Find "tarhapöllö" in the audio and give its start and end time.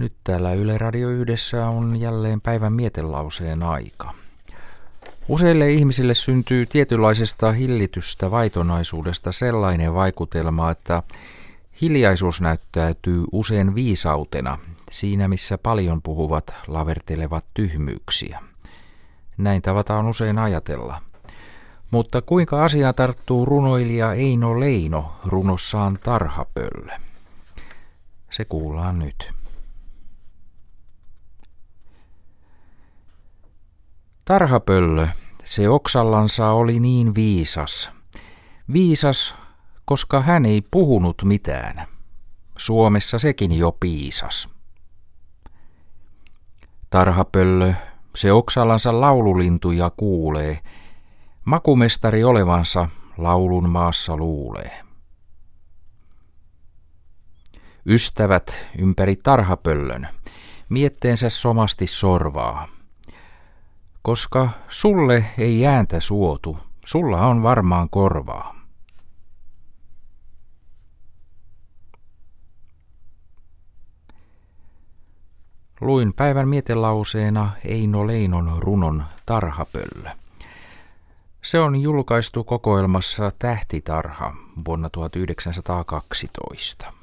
34.30-35.08, 46.90-47.74, 79.26-80.10